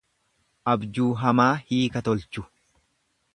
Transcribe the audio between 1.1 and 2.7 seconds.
hamaa hiika tolchu.